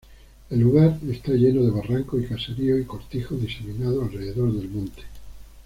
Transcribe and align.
El 0.49 0.61
lugar 0.61 0.97
está 1.11 1.31
lleno 1.33 1.61
de 1.61 1.69
barrancos 1.69 2.23
y 2.23 2.25
caseríos 2.25 2.81
y 2.81 2.85
cortijos 2.85 3.39
diseminados 3.39 4.01
alrededor 4.03 4.51
del 4.51 4.67
monte. 4.67 5.03